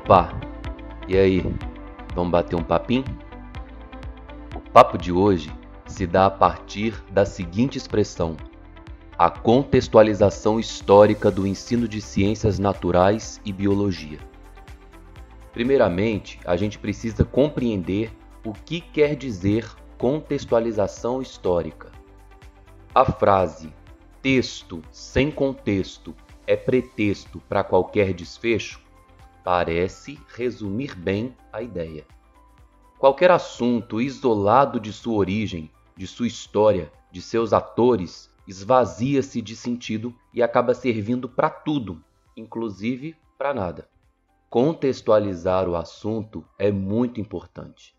Opa! 0.00 0.32
E 1.06 1.16
aí, 1.16 1.44
vamos 2.14 2.32
bater 2.32 2.56
um 2.56 2.62
papinho? 2.62 3.04
O 4.56 4.60
papo 4.70 4.96
de 4.96 5.12
hoje 5.12 5.52
se 5.86 6.06
dá 6.06 6.26
a 6.26 6.30
partir 6.30 6.94
da 7.12 7.26
seguinte 7.26 7.76
expressão: 7.76 8.34
a 9.16 9.28
contextualização 9.30 10.58
histórica 10.58 11.30
do 11.30 11.46
ensino 11.46 11.86
de 11.86 12.00
ciências 12.00 12.58
naturais 12.58 13.40
e 13.44 13.52
biologia. 13.52 14.18
Primeiramente, 15.52 16.40
a 16.46 16.56
gente 16.56 16.78
precisa 16.78 17.22
compreender 17.22 18.10
o 18.44 18.52
que 18.52 18.80
quer 18.80 19.14
dizer 19.14 19.68
contextualização 19.98 21.20
histórica. 21.20 21.92
A 22.94 23.04
frase 23.04 23.72
texto 24.22 24.82
sem 24.90 25.30
contexto 25.30 26.14
é 26.46 26.56
pretexto 26.56 27.40
para 27.48 27.62
qualquer 27.62 28.14
desfecho 28.14 28.80
parece 29.44 30.18
resumir 30.34 30.94
bem 30.94 31.36
a 31.52 31.62
ideia. 31.62 32.06
Qualquer 32.98 33.30
assunto 33.30 34.00
isolado 34.00 34.78
de 34.78 34.92
sua 34.92 35.14
origem, 35.14 35.70
de 35.96 36.06
sua 36.06 36.26
história, 36.26 36.92
de 37.10 37.22
seus 37.22 37.52
atores, 37.52 38.30
esvazia-se 38.46 39.40
de 39.40 39.56
sentido 39.56 40.14
e 40.34 40.42
acaba 40.42 40.74
servindo 40.74 41.28
para 41.28 41.48
tudo, 41.48 42.02
inclusive 42.36 43.16
para 43.38 43.54
nada. 43.54 43.88
Contextualizar 44.50 45.68
o 45.68 45.76
assunto 45.76 46.44
é 46.58 46.70
muito 46.70 47.20
importante. 47.20 47.96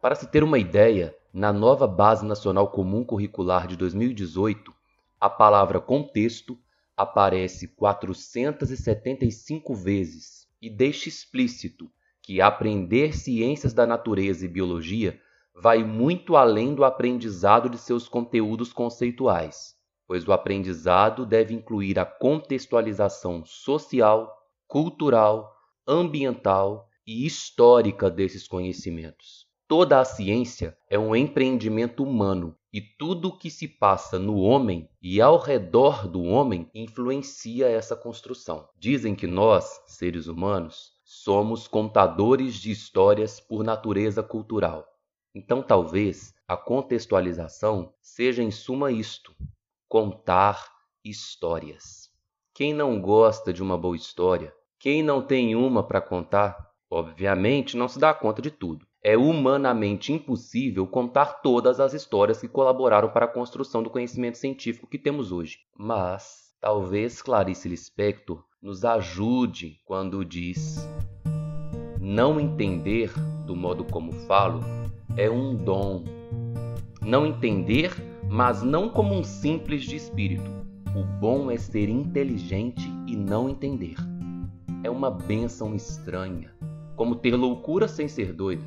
Para 0.00 0.14
se 0.14 0.26
ter 0.28 0.42
uma 0.42 0.58
ideia, 0.58 1.14
na 1.32 1.52
nova 1.52 1.86
Base 1.86 2.24
Nacional 2.24 2.68
Comum 2.68 3.04
Curricular 3.04 3.66
de 3.66 3.76
2018, 3.76 4.72
a 5.20 5.28
palavra 5.28 5.80
contexto 5.80 6.58
aparece 6.96 7.68
475 7.68 9.74
vezes 9.74 10.41
e 10.62 10.70
deixa 10.70 11.08
explícito 11.08 11.90
que 12.22 12.40
aprender 12.40 13.16
ciências 13.16 13.74
da 13.74 13.84
natureza 13.84 14.44
e 14.44 14.48
biologia 14.48 15.20
vai 15.52 15.82
muito 15.82 16.36
além 16.36 16.72
do 16.72 16.84
aprendizado 16.84 17.68
de 17.68 17.76
seus 17.76 18.08
conteúdos 18.08 18.72
conceituais, 18.72 19.74
pois 20.06 20.26
o 20.26 20.32
aprendizado 20.32 21.26
deve 21.26 21.52
incluir 21.52 21.98
a 21.98 22.06
contextualização 22.06 23.44
social, 23.44 24.32
cultural, 24.68 25.52
ambiental 25.86 26.88
e 27.04 27.26
histórica 27.26 28.08
desses 28.08 28.46
conhecimentos. 28.46 29.51
Toda 29.74 30.00
a 30.00 30.04
ciência 30.04 30.76
é 30.90 30.98
um 30.98 31.16
empreendimento 31.16 32.04
humano 32.04 32.54
e 32.70 32.78
tudo 32.78 33.28
o 33.28 33.38
que 33.38 33.48
se 33.48 33.66
passa 33.66 34.18
no 34.18 34.36
homem 34.36 34.86
e 35.00 35.18
ao 35.18 35.38
redor 35.38 36.06
do 36.06 36.22
homem 36.24 36.70
influencia 36.74 37.70
essa 37.70 37.96
construção. 37.96 38.68
Dizem 38.76 39.14
que 39.14 39.26
nós, 39.26 39.80
seres 39.86 40.26
humanos, 40.26 40.92
somos 41.06 41.66
contadores 41.66 42.56
de 42.56 42.70
histórias 42.70 43.40
por 43.40 43.64
natureza 43.64 44.22
cultural. 44.22 44.86
Então, 45.34 45.62
talvez 45.62 46.34
a 46.46 46.54
contextualização 46.54 47.94
seja 48.02 48.42
em 48.42 48.50
suma 48.50 48.92
isto: 48.92 49.34
contar 49.88 50.70
histórias. 51.02 52.10
Quem 52.54 52.74
não 52.74 53.00
gosta 53.00 53.54
de 53.54 53.62
uma 53.62 53.78
boa 53.78 53.96
história? 53.96 54.54
Quem 54.78 55.02
não 55.02 55.22
tem 55.22 55.56
uma 55.56 55.82
para 55.82 56.02
contar? 56.02 56.70
Obviamente 56.90 57.74
não 57.74 57.88
se 57.88 57.98
dá 57.98 58.12
conta 58.12 58.42
de 58.42 58.50
tudo. 58.50 58.86
É 59.04 59.18
humanamente 59.18 60.12
impossível 60.12 60.86
contar 60.86 61.42
todas 61.42 61.80
as 61.80 61.92
histórias 61.92 62.40
que 62.40 62.46
colaboraram 62.46 63.08
para 63.08 63.24
a 63.24 63.28
construção 63.28 63.82
do 63.82 63.90
conhecimento 63.90 64.38
científico 64.38 64.86
que 64.86 64.96
temos 64.96 65.32
hoje. 65.32 65.58
Mas 65.76 66.54
talvez 66.60 67.20
Clarice 67.20 67.68
Lispector 67.68 68.44
nos 68.62 68.84
ajude 68.84 69.80
quando 69.84 70.24
diz: 70.24 70.88
Não 72.00 72.38
entender 72.38 73.12
do 73.44 73.56
modo 73.56 73.82
como 73.82 74.12
falo 74.12 74.60
é 75.16 75.28
um 75.28 75.56
dom. 75.56 76.04
Não 77.04 77.26
entender, 77.26 77.90
mas 78.30 78.62
não 78.62 78.88
como 78.88 79.14
um 79.16 79.24
simples 79.24 79.82
de 79.82 79.96
espírito. 79.96 80.48
O 80.94 81.02
bom 81.02 81.50
é 81.50 81.56
ser 81.56 81.88
inteligente 81.88 82.88
e 83.08 83.16
não 83.16 83.48
entender. 83.48 83.96
É 84.84 84.90
uma 84.90 85.10
bênção 85.10 85.74
estranha, 85.74 86.54
como 86.94 87.16
ter 87.16 87.34
loucura 87.34 87.88
sem 87.88 88.06
ser 88.06 88.32
doido 88.32 88.62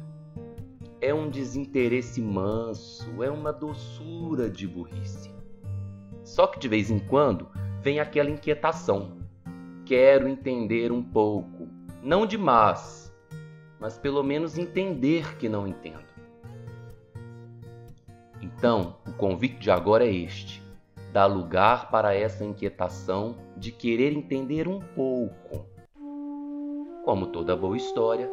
é 1.06 1.14
um 1.14 1.30
desinteresse 1.30 2.20
manso, 2.20 3.22
é 3.22 3.30
uma 3.30 3.54
doçura 3.54 4.50
de 4.50 4.68
burrice. 4.68 5.32
Só 6.24 6.48
que 6.48 6.58
de 6.58 6.68
vez 6.68 6.90
em 6.90 6.98
quando 6.98 7.48
vem 7.80 8.00
aquela 8.00 8.32
inquietação. 8.32 9.20
Quero 9.86 10.28
entender 10.28 10.92
um 10.92 11.04
pouco, 11.04 11.68
não 12.02 12.26
demais, 12.26 13.14
mas 13.80 14.00
pelo 14.00 14.24
menos 14.24 14.58
entender 14.58 15.38
que 15.38 15.48
não 15.48 15.68
entendo. 15.68 16.04
Então, 18.42 18.96
o 19.08 19.14
convite 19.14 19.60
de 19.60 19.70
agora 19.70 20.08
é 20.08 20.12
este: 20.12 20.64
dá 21.14 21.28
lugar 21.28 21.92
para 21.92 22.16
essa 22.16 22.44
inquietação 22.44 23.38
de 23.56 23.72
querer 23.72 24.12
entender 24.12 24.68
um 24.68 24.80
pouco. 24.80 25.68
Como 27.04 27.28
toda 27.28 27.56
boa 27.56 27.78
história, 27.78 28.28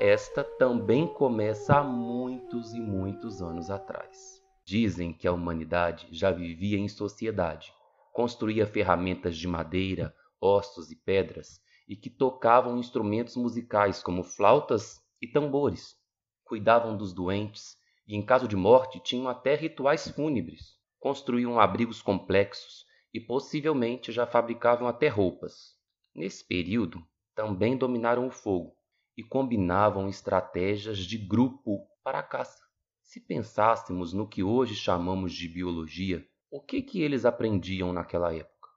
esta 0.00 0.44
também 0.44 1.08
começa 1.08 1.76
há 1.76 1.82
muitos 1.82 2.72
e 2.72 2.78
muitos 2.78 3.42
anos 3.42 3.68
atrás. 3.68 4.40
Dizem 4.64 5.12
que 5.12 5.26
a 5.26 5.32
humanidade 5.32 6.06
já 6.12 6.30
vivia 6.30 6.78
em 6.78 6.88
sociedade, 6.88 7.72
construía 8.12 8.64
ferramentas 8.64 9.36
de 9.36 9.48
madeira, 9.48 10.14
ossos 10.40 10.92
e 10.92 10.96
pedras 10.96 11.60
e 11.88 11.96
que 11.96 12.08
tocavam 12.08 12.78
instrumentos 12.78 13.34
musicais 13.34 14.00
como 14.00 14.22
flautas 14.22 15.00
e 15.20 15.26
tambores, 15.26 15.96
cuidavam 16.44 16.96
dos 16.96 17.12
doentes 17.12 17.76
e, 18.06 18.14
em 18.14 18.24
caso 18.24 18.46
de 18.46 18.54
morte, 18.54 19.00
tinham 19.00 19.28
até 19.28 19.56
rituais 19.56 20.08
fúnebres, 20.08 20.76
construíam 21.00 21.58
abrigos 21.58 22.00
complexos 22.00 22.84
e 23.12 23.18
possivelmente 23.18 24.12
já 24.12 24.26
fabricavam 24.26 24.86
até 24.86 25.08
roupas. 25.08 25.76
Nesse 26.14 26.46
período, 26.46 27.02
também 27.34 27.76
dominaram 27.76 28.28
o 28.28 28.30
fogo 28.30 28.77
e 29.18 29.22
combinavam 29.24 30.08
estratégias 30.08 30.98
de 30.98 31.18
grupo 31.18 31.84
para 32.04 32.20
a 32.20 32.22
caça. 32.22 32.62
Se 33.02 33.20
pensássemos 33.20 34.12
no 34.12 34.28
que 34.28 34.44
hoje 34.44 34.76
chamamos 34.76 35.32
de 35.32 35.48
biologia, 35.48 36.24
o 36.48 36.60
que, 36.60 36.80
que 36.80 37.02
eles 37.02 37.24
aprendiam 37.24 37.92
naquela 37.92 38.32
época? 38.32 38.68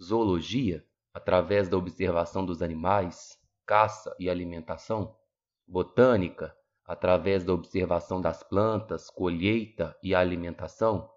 Zoologia, 0.00 0.86
através 1.12 1.68
da 1.68 1.76
observação 1.76 2.46
dos 2.46 2.62
animais, 2.62 3.36
caça 3.66 4.14
e 4.20 4.30
alimentação? 4.30 5.16
Botânica, 5.66 6.56
através 6.84 7.42
da 7.42 7.52
observação 7.52 8.20
das 8.20 8.40
plantas, 8.44 9.10
colheita 9.10 9.98
e 10.00 10.14
alimentação? 10.14 11.10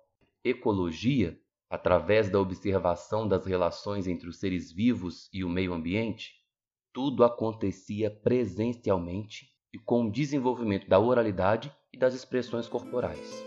Ecologia, 0.43 1.39
através 1.69 2.31
da 2.31 2.39
observação 2.39 3.27
das 3.27 3.45
relações 3.45 4.07
entre 4.07 4.27
os 4.27 4.39
seres 4.39 4.71
vivos 4.71 5.29
e 5.31 5.43
o 5.43 5.49
meio 5.49 5.71
ambiente? 5.71 6.40
Tudo 6.93 7.23
acontecia 7.23 8.11
presencialmente 8.11 9.47
e 9.73 9.79
com 9.79 10.05
o 10.05 10.11
desenvolvimento 10.11 10.89
da 10.89 10.99
oralidade 10.99 11.73
e 11.93 11.97
das 11.97 12.13
expressões 12.13 12.67
corporais. 12.67 13.45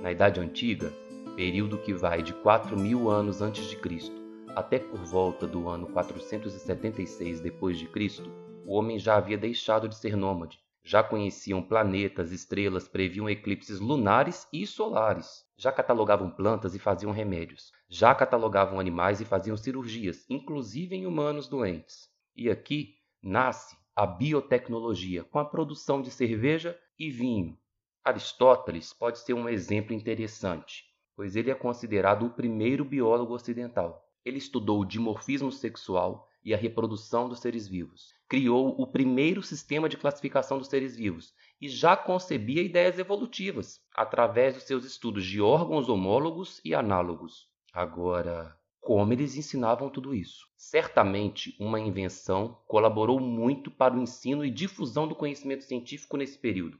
Na 0.00 0.10
Idade 0.10 0.40
Antiga, 0.40 0.92
período 1.36 1.78
que 1.78 1.94
vai 1.94 2.20
de 2.20 2.32
4 2.32 2.76
mil 2.76 3.08
anos 3.08 3.40
antes 3.40 3.70
de 3.70 3.76
Cristo 3.76 4.22
até 4.54 4.78
por 4.78 4.98
volta 5.04 5.46
do 5.46 5.68
ano 5.68 5.86
476 5.86 7.40
depois 7.40 7.78
de 7.78 7.86
Cristo, 7.86 8.30
o 8.66 8.74
homem 8.74 8.98
já 8.98 9.16
havia 9.16 9.38
deixado 9.38 9.88
de 9.88 9.96
ser 9.96 10.16
nômade 10.16 10.61
já 10.84 11.02
conheciam 11.02 11.62
planetas, 11.62 12.32
estrelas, 12.32 12.88
previam 12.88 13.30
eclipses 13.30 13.78
lunares 13.78 14.48
e 14.52 14.66
solares. 14.66 15.46
Já 15.56 15.70
catalogavam 15.70 16.28
plantas 16.30 16.74
e 16.74 16.78
faziam 16.78 17.12
remédios. 17.12 17.72
Já 17.88 18.14
catalogavam 18.14 18.80
animais 18.80 19.20
e 19.20 19.24
faziam 19.24 19.56
cirurgias, 19.56 20.26
inclusive 20.28 20.96
em 20.96 21.06
humanos 21.06 21.48
doentes. 21.48 22.10
E 22.34 22.50
aqui 22.50 22.96
nasce 23.22 23.76
a 23.94 24.04
biotecnologia, 24.04 25.22
com 25.22 25.38
a 25.38 25.44
produção 25.44 26.02
de 26.02 26.10
cerveja 26.10 26.76
e 26.98 27.10
vinho. 27.10 27.56
Aristóteles 28.04 28.92
pode 28.92 29.20
ser 29.20 29.34
um 29.34 29.48
exemplo 29.48 29.94
interessante, 29.94 30.84
pois 31.14 31.36
ele 31.36 31.50
é 31.50 31.54
considerado 31.54 32.26
o 32.26 32.30
primeiro 32.30 32.84
biólogo 32.84 33.34
ocidental. 33.34 34.10
Ele 34.24 34.38
estudou 34.38 34.80
o 34.80 34.84
dimorfismo 34.84 35.52
sexual 35.52 36.28
e 36.44 36.52
a 36.52 36.56
reprodução 36.56 37.28
dos 37.28 37.40
seres 37.40 37.68
vivos. 37.68 38.14
Criou 38.28 38.74
o 38.80 38.86
primeiro 38.86 39.42
sistema 39.42 39.88
de 39.88 39.96
classificação 39.96 40.58
dos 40.58 40.68
seres 40.68 40.96
vivos 40.96 41.34
e 41.60 41.68
já 41.68 41.96
concebia 41.96 42.62
ideias 42.62 42.98
evolutivas 42.98 43.80
através 43.94 44.54
dos 44.54 44.64
seus 44.64 44.84
estudos 44.84 45.24
de 45.24 45.40
órgãos 45.40 45.88
homólogos 45.88 46.60
e 46.64 46.74
análogos. 46.74 47.48
Agora, 47.72 48.56
como 48.80 49.12
eles 49.12 49.36
ensinavam 49.36 49.88
tudo 49.88 50.12
isso? 50.12 50.48
Certamente, 50.56 51.54
uma 51.60 51.78
invenção 51.78 52.60
colaborou 52.66 53.20
muito 53.20 53.70
para 53.70 53.94
o 53.94 54.02
ensino 54.02 54.44
e 54.44 54.50
difusão 54.50 55.06
do 55.06 55.14
conhecimento 55.14 55.62
científico 55.62 56.16
nesse 56.16 56.36
período: 56.36 56.78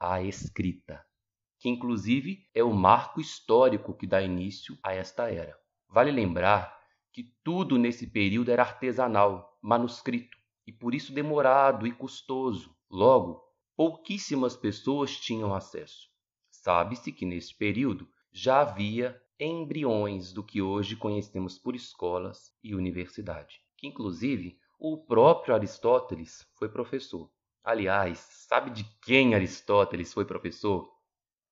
a 0.00 0.22
escrita, 0.22 1.04
que 1.58 1.68
inclusive 1.68 2.48
é 2.54 2.64
o 2.64 2.72
marco 2.72 3.20
histórico 3.20 3.94
que 3.94 4.06
dá 4.06 4.22
início 4.22 4.78
a 4.82 4.94
esta 4.94 5.30
era. 5.30 5.54
Vale 5.88 6.10
lembrar 6.10 6.81
que 7.12 7.24
tudo 7.44 7.78
nesse 7.78 8.06
período 8.06 8.50
era 8.50 8.62
artesanal, 8.62 9.58
manuscrito. 9.60 10.36
e 10.66 10.72
por 10.72 10.94
isso 10.94 11.12
demorado 11.12 11.86
e 11.86 11.92
custoso. 11.92 12.74
Logo, 12.88 13.42
pouquíssimas 13.76 14.56
pessoas 14.56 15.16
tinham 15.16 15.54
acesso. 15.54 16.08
Sabe-se 16.50 17.10
que 17.10 17.26
nesse 17.26 17.56
período 17.56 18.08
já 18.30 18.60
havia 18.60 19.20
embriões 19.38 20.32
do 20.32 20.42
que 20.44 20.62
hoje 20.62 20.94
conhecemos 20.94 21.58
por 21.58 21.74
escolas 21.74 22.54
e 22.62 22.74
universidade, 22.74 23.60
que 23.76 23.88
inclusive 23.88 24.56
o 24.78 24.96
próprio 24.96 25.54
Aristóteles 25.54 26.46
foi 26.54 26.68
professor. 26.68 27.30
Aliás, 27.64 28.18
sabe 28.18 28.70
de 28.70 28.84
quem 29.00 29.34
Aristóteles 29.34 30.12
foi 30.12 30.24
professor? 30.24 30.88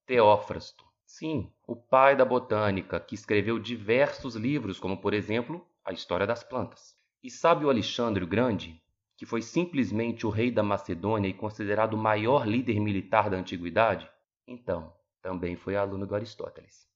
Teófrasto. 0.06 0.89
Sim, 1.10 1.50
o 1.66 1.74
pai 1.74 2.14
da 2.14 2.24
botânica, 2.24 3.00
que 3.00 3.16
escreveu 3.16 3.58
diversos 3.58 4.36
livros, 4.36 4.78
como 4.78 4.96
por 4.96 5.12
exemplo, 5.12 5.66
A 5.84 5.92
História 5.92 6.24
das 6.24 6.44
Plantas. 6.44 6.94
E 7.22 7.28
sabe 7.28 7.64
o 7.64 7.68
Alexandre 7.68 8.22
o 8.22 8.28
Grande, 8.28 8.80
que 9.16 9.26
foi 9.26 9.42
simplesmente 9.42 10.24
o 10.24 10.30
rei 10.30 10.52
da 10.52 10.62
Macedônia 10.62 11.28
e 11.28 11.34
considerado 11.34 11.94
o 11.94 11.98
maior 11.98 12.46
líder 12.46 12.78
militar 12.78 13.28
da 13.28 13.36
antiguidade? 13.36 14.08
Então, 14.46 14.94
também 15.20 15.56
foi 15.56 15.74
aluno 15.74 16.06
do 16.06 16.14
Aristóteles. 16.14 16.86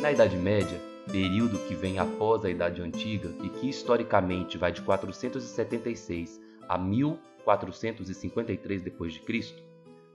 Na 0.00 0.12
Idade 0.12 0.36
Média, 0.36 0.80
período 1.10 1.58
que 1.66 1.74
vem 1.74 1.98
após 1.98 2.44
a 2.44 2.50
Idade 2.50 2.80
Antiga 2.80 3.34
e 3.42 3.50
que 3.50 3.68
historicamente 3.68 4.56
vai 4.56 4.70
de 4.70 4.80
476 4.80 6.40
a 6.68 6.78
1453 6.78 8.80
d.C., 8.80 9.67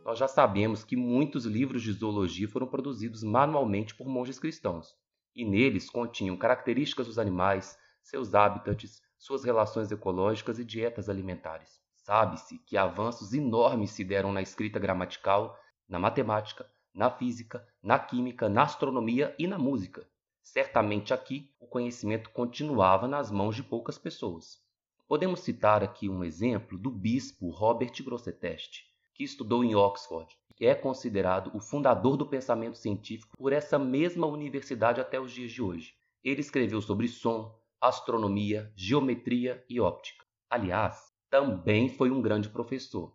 nós 0.03 0.19
já 0.19 0.27
sabemos 0.27 0.83
que 0.83 0.95
muitos 0.97 1.45
livros 1.45 1.81
de 1.81 1.93
zoologia 1.93 2.47
foram 2.47 2.67
produzidos 2.67 3.23
manualmente 3.23 3.95
por 3.95 4.07
monges 4.07 4.37
cristãos, 4.37 4.95
e 5.35 5.45
neles 5.45 5.89
continham 5.89 6.35
características 6.35 7.07
dos 7.07 7.17
animais, 7.17 7.77
seus 8.01 8.35
hábitats, 8.35 9.01
suas 9.17 9.43
relações 9.45 9.91
ecológicas 9.91 10.59
e 10.59 10.65
dietas 10.65 11.07
alimentares. 11.07 11.81
Sabe-se 11.95 12.59
que 12.59 12.75
avanços 12.75 13.33
enormes 13.33 13.91
se 13.91 14.03
deram 14.03 14.33
na 14.33 14.41
escrita 14.41 14.77
gramatical, 14.77 15.57
na 15.87 15.97
matemática, 15.97 16.69
na 16.93 17.09
física, 17.09 17.65
na 17.81 17.97
química, 17.97 18.49
na 18.49 18.63
astronomia 18.63 19.33
e 19.39 19.47
na 19.47 19.57
música. 19.57 20.05
Certamente 20.41 21.13
aqui 21.13 21.49
o 21.57 21.65
conhecimento 21.65 22.29
continuava 22.31 23.07
nas 23.07 23.31
mãos 23.31 23.55
de 23.55 23.63
poucas 23.63 23.97
pessoas. 23.97 24.61
Podemos 25.07 25.39
citar 25.39 25.81
aqui 25.81 26.09
um 26.09 26.23
exemplo 26.23 26.77
do 26.77 26.91
bispo 26.91 27.49
Robert 27.49 27.93
Grosseteste, 28.03 28.92
que 29.13 29.23
estudou 29.23 29.63
em 29.63 29.75
Oxford 29.75 30.35
e 30.59 30.65
é 30.65 30.75
considerado 30.75 31.51
o 31.53 31.59
fundador 31.59 32.15
do 32.15 32.25
pensamento 32.25 32.77
científico 32.77 33.35
por 33.37 33.51
essa 33.51 33.77
mesma 33.77 34.27
universidade 34.27 35.01
até 35.01 35.19
os 35.19 35.31
dias 35.31 35.51
de 35.51 35.61
hoje. 35.61 35.93
Ele 36.23 36.41
escreveu 36.41 36.81
sobre 36.81 37.07
som, 37.07 37.53
astronomia, 37.81 38.71
geometria 38.75 39.63
e 39.69 39.79
óptica. 39.79 40.23
Aliás, 40.49 41.11
também 41.29 41.89
foi 41.89 42.11
um 42.11 42.21
grande 42.21 42.47
professor. 42.49 43.13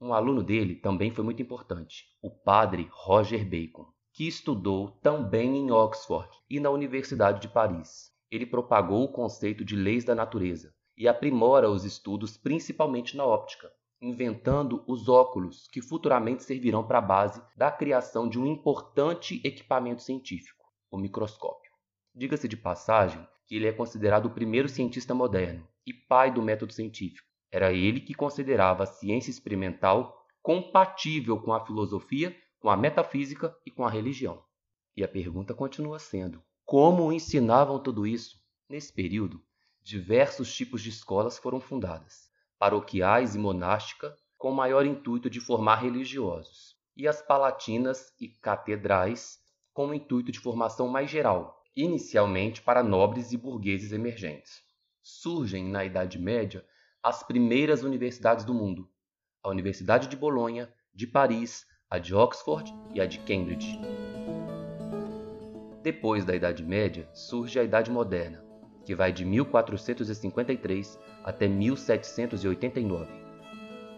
Um 0.00 0.14
aluno 0.14 0.42
dele 0.42 0.76
também 0.76 1.10
foi 1.10 1.24
muito 1.24 1.42
importante, 1.42 2.06
o 2.22 2.30
padre 2.30 2.88
Roger 2.90 3.44
Bacon, 3.44 3.86
que 4.12 4.26
estudou 4.26 4.90
também 5.02 5.56
em 5.56 5.70
Oxford 5.70 6.30
e 6.48 6.60
na 6.60 6.70
Universidade 6.70 7.40
de 7.40 7.48
Paris. 7.48 8.10
Ele 8.30 8.46
propagou 8.46 9.04
o 9.04 9.12
conceito 9.12 9.64
de 9.64 9.76
leis 9.76 10.04
da 10.04 10.14
natureza 10.14 10.74
e 10.96 11.06
aprimora 11.06 11.70
os 11.70 11.84
estudos 11.84 12.36
principalmente 12.36 13.16
na 13.16 13.24
óptica, 13.24 13.70
inventando 14.00 14.84
os 14.86 15.08
óculos 15.08 15.68
que 15.68 15.80
futuramente 15.80 16.42
servirão 16.42 16.86
para 16.86 16.98
a 16.98 17.02
base 17.02 17.42
da 17.56 17.70
criação 17.70 18.28
de 18.28 18.38
um 18.38 18.46
importante 18.46 19.40
equipamento 19.44 20.02
científico, 20.02 20.64
o 20.90 20.98
microscópio. 20.98 21.72
Diga-se 22.14 22.48
de 22.48 22.56
passagem 22.56 23.26
que 23.46 23.56
ele 23.56 23.66
é 23.66 23.72
considerado 23.72 24.26
o 24.26 24.34
primeiro 24.34 24.68
cientista 24.68 25.14
moderno 25.14 25.66
e 25.86 25.92
pai 25.92 26.32
do 26.32 26.42
método 26.42 26.72
científico 26.72 27.26
era 27.50 27.72
ele 27.72 28.00
que 28.00 28.14
considerava 28.14 28.82
a 28.82 28.86
ciência 28.86 29.30
experimental 29.30 30.26
compatível 30.42 31.40
com 31.40 31.52
a 31.52 31.64
filosofia, 31.64 32.36
com 32.58 32.68
a 32.68 32.76
metafísica 32.76 33.56
e 33.64 33.70
com 33.70 33.84
a 33.84 33.90
religião. 33.90 34.42
E 34.96 35.04
a 35.04 35.08
pergunta 35.08 35.54
continua 35.54 35.98
sendo: 35.98 36.42
como 36.64 37.12
ensinavam 37.12 37.82
tudo 37.82 38.06
isso? 38.06 38.38
Nesse 38.68 38.92
período, 38.92 39.42
diversos 39.80 40.54
tipos 40.54 40.82
de 40.82 40.90
escolas 40.90 41.38
foram 41.38 41.60
fundadas, 41.60 42.28
paroquiais 42.58 43.34
e 43.34 43.38
monástica, 43.38 44.16
com 44.38 44.50
o 44.50 44.54
maior 44.54 44.86
intuito 44.86 45.28
de 45.28 45.40
formar 45.40 45.76
religiosos, 45.76 46.76
e 46.96 47.06
as 47.06 47.20
palatinas 47.20 48.12
e 48.20 48.28
catedrais, 48.28 49.38
com 49.72 49.88
o 49.88 49.94
intuito 49.94 50.32
de 50.32 50.40
formação 50.40 50.88
mais 50.88 51.10
geral, 51.10 51.62
inicialmente 51.74 52.62
para 52.62 52.82
nobres 52.82 53.32
e 53.32 53.36
burgueses 53.36 53.92
emergentes. 53.92 54.62
Surgem 55.02 55.64
na 55.68 55.84
Idade 55.84 56.18
Média 56.18 56.64
as 57.02 57.22
primeiras 57.22 57.82
universidades 57.82 58.44
do 58.44 58.54
mundo: 58.54 58.88
a 59.42 59.50
Universidade 59.50 60.08
de 60.08 60.16
Bolonha, 60.16 60.72
de 60.94 61.06
Paris, 61.06 61.66
a 61.90 61.98
de 61.98 62.14
Oxford 62.14 62.72
e 62.94 63.00
a 63.00 63.06
de 63.06 63.18
Cambridge. 63.20 63.78
Depois 65.82 66.24
da 66.24 66.34
Idade 66.34 66.64
Média, 66.64 67.08
surge 67.12 67.60
a 67.60 67.62
Idade 67.62 67.90
Moderna, 67.90 68.45
que 68.86 68.94
vai 68.94 69.12
de 69.12 69.24
1453 69.24 70.98
até 71.24 71.48
1789. 71.48 73.12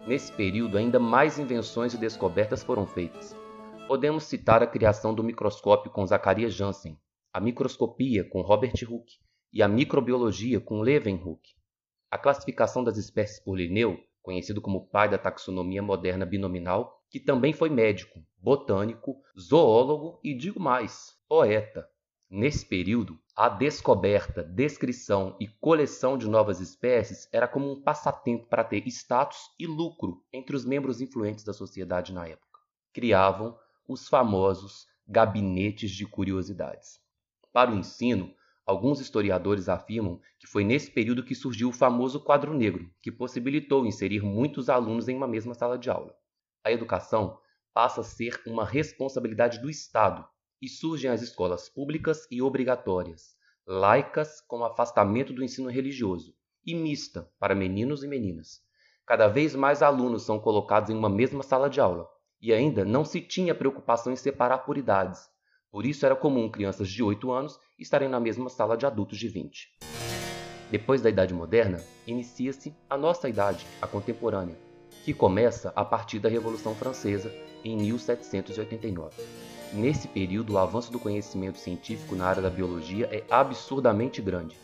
Nesse 0.06 0.32
período, 0.32 0.78
ainda 0.78 0.98
mais 0.98 1.38
invenções 1.38 1.92
e 1.92 1.98
descobertas 1.98 2.62
foram 2.64 2.86
feitas. 2.86 3.36
Podemos 3.86 4.24
citar 4.24 4.62
a 4.62 4.66
criação 4.66 5.14
do 5.14 5.22
microscópio 5.22 5.90
com 5.90 6.06
Zacarias 6.06 6.54
Janssen, 6.54 6.98
a 7.30 7.38
microscopia 7.38 8.24
com 8.24 8.40
Robert 8.40 8.72
Hooke 8.88 9.18
e 9.52 9.62
a 9.62 9.68
microbiologia 9.68 10.58
com 10.58 10.80
Leeuwenhoek. 10.80 11.54
A 12.10 12.16
classificação 12.16 12.82
das 12.82 12.96
espécies 12.96 13.38
por 13.38 13.58
Linneu, 13.58 14.00
conhecido 14.22 14.62
como 14.62 14.88
pai 14.88 15.10
da 15.10 15.18
taxonomia 15.18 15.82
moderna 15.82 16.24
binominal, 16.24 17.02
que 17.10 17.20
também 17.20 17.52
foi 17.52 17.68
médico, 17.68 18.20
botânico, 18.38 19.20
zoólogo 19.38 20.18
e, 20.24 20.34
digo 20.34 20.58
mais, 20.58 21.14
poeta. 21.28 21.86
Nesse 22.30 22.66
período, 22.66 23.18
a 23.40 23.48
descoberta, 23.48 24.42
descrição 24.42 25.36
e 25.38 25.46
coleção 25.46 26.18
de 26.18 26.28
novas 26.28 26.58
espécies 26.58 27.28
era 27.32 27.46
como 27.46 27.70
um 27.70 27.80
passatempo 27.80 28.48
para 28.48 28.64
ter 28.64 28.84
status 28.88 29.38
e 29.56 29.64
lucro 29.64 30.24
entre 30.32 30.56
os 30.56 30.64
membros 30.64 31.00
influentes 31.00 31.44
da 31.44 31.52
sociedade 31.52 32.12
na 32.12 32.26
época. 32.26 32.58
Criavam 32.92 33.56
os 33.86 34.08
famosos 34.08 34.88
gabinetes 35.06 35.92
de 35.92 36.04
curiosidades. 36.04 37.00
Para 37.52 37.70
o 37.70 37.78
ensino, 37.78 38.34
Alguns 38.66 39.00
historiadores 39.00 39.66
afirmam 39.66 40.20
que 40.38 40.46
foi 40.46 40.62
nesse 40.62 40.90
período 40.90 41.24
que 41.24 41.34
surgiu 41.34 41.70
o 41.70 41.72
famoso 41.72 42.20
quadro 42.20 42.52
negro, 42.52 42.92
que 43.00 43.10
possibilitou 43.10 43.86
inserir 43.86 44.20
muitos 44.20 44.68
alunos 44.68 45.08
em 45.08 45.16
uma 45.16 45.26
mesma 45.26 45.54
sala 45.54 45.78
de 45.78 45.88
aula. 45.88 46.14
A 46.62 46.70
educação 46.70 47.38
passa 47.72 48.02
a 48.02 48.04
ser 48.04 48.42
uma 48.46 48.66
responsabilidade 48.66 49.58
do 49.58 49.70
Estado 49.70 50.22
e 50.60 50.68
surgem 50.68 51.10
as 51.10 51.22
escolas 51.22 51.68
públicas 51.68 52.26
e 52.30 52.42
obrigatórias, 52.42 53.36
laicas 53.66 54.40
com 54.40 54.64
afastamento 54.64 55.32
do 55.32 55.44
ensino 55.44 55.70
religioso 55.70 56.34
e 56.66 56.74
mista 56.74 57.30
para 57.38 57.54
meninos 57.54 58.02
e 58.02 58.08
meninas. 58.08 58.60
Cada 59.06 59.28
vez 59.28 59.54
mais 59.54 59.82
alunos 59.82 60.24
são 60.24 60.38
colocados 60.38 60.90
em 60.90 60.96
uma 60.96 61.08
mesma 61.08 61.42
sala 61.42 61.70
de 61.70 61.80
aula 61.80 62.08
e 62.40 62.52
ainda 62.52 62.84
não 62.84 63.04
se 63.04 63.20
tinha 63.20 63.54
preocupação 63.54 64.12
em 64.12 64.16
separar 64.16 64.58
por 64.58 64.76
idades, 64.76 65.28
por 65.70 65.84
isso 65.84 66.06
era 66.06 66.16
comum 66.16 66.50
crianças 66.50 66.88
de 66.88 67.02
8 67.02 67.30
anos 67.30 67.60
estarem 67.78 68.08
na 68.08 68.18
mesma 68.18 68.48
sala 68.48 68.76
de 68.76 68.86
adultos 68.86 69.18
de 69.18 69.28
20. 69.28 69.76
Depois 70.70 71.02
da 71.02 71.10
Idade 71.10 71.34
Moderna, 71.34 71.78
inicia-se 72.06 72.74
a 72.88 72.96
nossa 72.96 73.28
idade, 73.28 73.66
a 73.80 73.86
contemporânea, 73.86 74.56
que 75.08 75.14
começa 75.14 75.72
a 75.74 75.86
partir 75.86 76.18
da 76.18 76.28
Revolução 76.28 76.74
Francesa 76.74 77.34
em 77.64 77.78
1789. 77.78 79.16
Nesse 79.72 80.06
período, 80.06 80.52
o 80.52 80.58
avanço 80.58 80.92
do 80.92 80.98
conhecimento 80.98 81.56
científico 81.56 82.14
na 82.14 82.26
área 82.26 82.42
da 82.42 82.50
biologia 82.50 83.08
é 83.10 83.24
absurdamente 83.30 84.20
grande. 84.20 84.54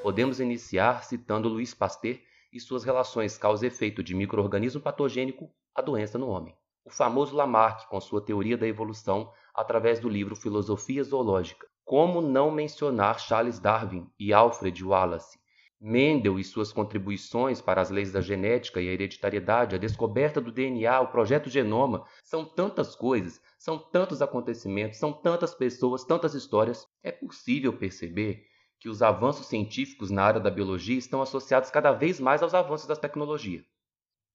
Podemos 0.00 0.38
iniciar 0.38 1.02
citando 1.02 1.48
Louis 1.48 1.74
Pasteur 1.74 2.18
e 2.52 2.60
suas 2.60 2.84
relações 2.84 3.36
causa-efeito 3.36 4.00
de 4.00 4.14
microorganismo 4.14 4.80
patogênico 4.80 5.50
à 5.74 5.82
doença 5.82 6.16
no 6.16 6.28
homem. 6.28 6.54
O 6.84 6.90
famoso 6.90 7.34
Lamarck, 7.34 7.88
com 7.88 8.00
sua 8.00 8.24
teoria 8.24 8.56
da 8.56 8.68
evolução, 8.68 9.32
através 9.52 9.98
do 9.98 10.08
livro 10.08 10.36
Filosofia 10.36 11.02
Zoológica. 11.02 11.66
Como 11.84 12.20
não 12.20 12.48
mencionar 12.52 13.18
Charles 13.18 13.58
Darwin 13.58 14.08
e 14.16 14.32
Alfred 14.32 14.84
Wallace? 14.84 15.39
Mendel 15.80 16.38
e 16.38 16.44
suas 16.44 16.72
contribuições 16.72 17.62
para 17.62 17.80
as 17.80 17.88
leis 17.88 18.12
da 18.12 18.20
genética 18.20 18.82
e 18.82 18.88
a 18.88 18.92
hereditariedade, 18.92 19.74
a 19.74 19.78
descoberta 19.78 20.38
do 20.38 20.52
DNA, 20.52 21.00
o 21.00 21.10
projeto 21.10 21.48
Genoma, 21.48 22.04
são 22.22 22.44
tantas 22.44 22.94
coisas, 22.94 23.40
são 23.58 23.78
tantos 23.78 24.20
acontecimentos, 24.20 24.98
são 24.98 25.10
tantas 25.10 25.54
pessoas, 25.54 26.04
tantas 26.04 26.34
histórias. 26.34 26.86
É 27.02 27.10
possível 27.10 27.72
perceber 27.72 28.44
que 28.78 28.90
os 28.90 29.00
avanços 29.00 29.46
científicos 29.46 30.10
na 30.10 30.22
área 30.22 30.40
da 30.40 30.50
biologia 30.50 30.98
estão 30.98 31.22
associados 31.22 31.70
cada 31.70 31.92
vez 31.92 32.20
mais 32.20 32.42
aos 32.42 32.52
avanços 32.52 32.86
da 32.86 32.96
tecnologia. 32.96 33.64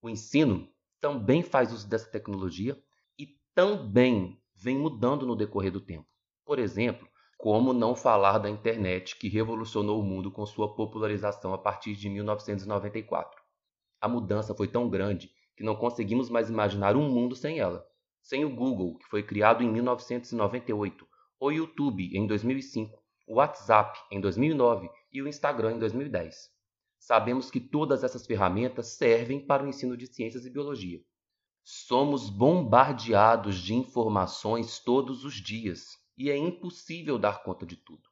O 0.01 0.09
ensino 0.09 0.67
também 0.99 1.43
faz 1.43 1.71
uso 1.71 1.87
dessa 1.87 2.09
tecnologia 2.09 2.75
e 3.19 3.27
também 3.53 4.41
vem 4.55 4.77
mudando 4.77 5.27
no 5.27 5.35
decorrer 5.35 5.71
do 5.71 5.81
tempo. 5.81 6.07
Por 6.43 6.57
exemplo, 6.57 7.07
como 7.45 7.73
não 7.73 7.95
falar 7.95 8.39
da 8.39 8.49
internet 8.49 9.15
que 9.17 9.29
revolucionou 9.29 9.99
o 9.99 10.03
mundo 10.03 10.31
com 10.31 10.43
sua 10.47 10.73
popularização 10.73 11.53
a 11.53 11.59
partir 11.59 11.95
de 11.95 12.09
1994. 12.09 13.39
A 14.01 14.07
mudança 14.07 14.55
foi 14.55 14.67
tão 14.67 14.89
grande 14.89 15.29
que 15.55 15.63
não 15.63 15.75
conseguimos 15.75 16.27
mais 16.27 16.49
imaginar 16.49 16.95
um 16.95 17.07
mundo 17.07 17.35
sem 17.35 17.59
ela. 17.59 17.85
Sem 18.19 18.43
o 18.43 18.49
Google, 18.49 18.97
que 18.97 19.05
foi 19.05 19.21
criado 19.21 19.63
em 19.63 19.69
1998, 19.71 21.07
o 21.39 21.51
YouTube 21.51 22.17
em 22.17 22.25
2005, 22.25 22.99
o 23.27 23.35
WhatsApp 23.35 23.95
em 24.11 24.19
2009 24.19 24.89
e 25.13 25.21
o 25.21 25.27
Instagram 25.27 25.73
em 25.73 25.77
2010. 25.77 26.49
Sabemos 26.97 27.51
que 27.51 27.59
todas 27.59 28.03
essas 28.03 28.25
ferramentas 28.25 28.97
servem 28.97 29.39
para 29.39 29.63
o 29.63 29.67
ensino 29.67 29.95
de 29.95 30.07
ciências 30.07 30.47
e 30.47 30.49
biologia. 30.49 30.99
Somos 31.63 32.27
bombardeados 32.27 33.57
de 33.59 33.75
informações 33.75 34.79
todos 34.79 35.23
os 35.23 35.35
dias 35.35 36.03
e 36.17 36.29
é 36.29 36.37
impossível 36.37 37.17
dar 37.17 37.43
conta 37.43 37.65
de 37.65 37.75
tudo. 37.75 38.09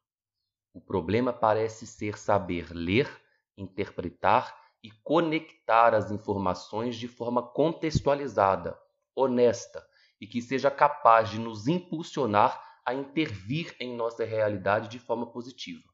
O 0.74 0.82
problema 0.82 1.32
parece 1.32 1.86
ser 1.86 2.18
saber 2.18 2.72
ler, 2.72 3.10
interpretar 3.58 4.58
e 4.82 4.92
conectar 5.04 5.94
as 5.94 6.12
informações 6.12 6.96
de 6.96 7.08
forma 7.08 7.42
contextualizada, 7.42 8.78
honesta 9.16 9.88
e 10.20 10.28
que 10.28 10.42
seja 10.42 10.72
capaz 10.72 11.30
de 11.30 11.40
nos 11.40 11.68
impulsionar 11.68 12.62
a 12.86 12.94
intervir 12.94 13.76
em 13.80 13.96
nossa 13.96 14.26
realidade 14.26 14.90
de 14.90 15.00
forma 15.00 15.32
positiva. 15.32 15.88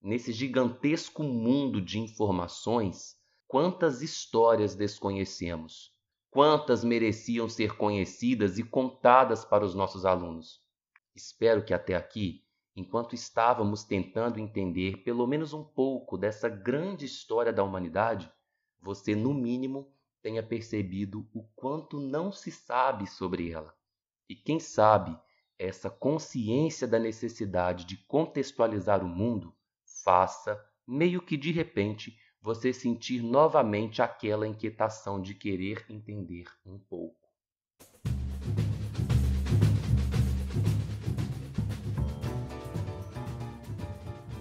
Nesse 0.00 0.32
gigantesco 0.32 1.22
mundo 1.22 1.80
de 1.80 1.98
informações, 1.98 3.16
quantas 3.46 4.02
histórias 4.02 4.74
desconhecemos? 4.74 5.92
Quantas 6.30 6.84
mereciam 6.84 7.48
ser 7.48 7.76
conhecidas 7.76 8.58
e 8.58 8.62
contadas 8.62 9.44
para 9.44 9.64
os 9.64 9.74
nossos 9.74 10.04
alunos? 10.04 10.60
Espero 11.18 11.64
que 11.64 11.74
até 11.74 11.96
aqui, 11.96 12.44
enquanto 12.76 13.12
estávamos 13.12 13.82
tentando 13.82 14.38
entender 14.38 14.98
pelo 14.98 15.26
menos 15.26 15.52
um 15.52 15.64
pouco 15.64 16.16
dessa 16.16 16.48
grande 16.48 17.04
história 17.04 17.52
da 17.52 17.64
humanidade, 17.64 18.30
você, 18.80 19.16
no 19.16 19.34
mínimo, 19.34 19.92
tenha 20.22 20.44
percebido 20.44 21.28
o 21.34 21.42
quanto 21.56 21.98
não 21.98 22.30
se 22.30 22.52
sabe 22.52 23.08
sobre 23.08 23.50
ela. 23.50 23.74
E 24.28 24.36
quem 24.36 24.60
sabe, 24.60 25.18
essa 25.58 25.90
consciência 25.90 26.86
da 26.86 27.00
necessidade 27.00 27.84
de 27.84 27.96
contextualizar 27.96 29.04
o 29.04 29.08
mundo 29.08 29.52
faça, 30.04 30.56
meio 30.86 31.20
que 31.20 31.36
de 31.36 31.50
repente, 31.50 32.16
você 32.40 32.72
sentir 32.72 33.24
novamente 33.24 34.00
aquela 34.00 34.46
inquietação 34.46 35.20
de 35.20 35.34
querer 35.34 35.84
entender 35.90 36.44
um 36.64 36.78
pouco. 36.78 37.27